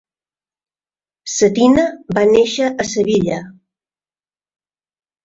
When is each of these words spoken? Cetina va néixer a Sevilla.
Cetina 1.33 1.83
va 2.19 2.23
néixer 2.29 2.71
a 2.71 2.87
Sevilla. 2.93 3.37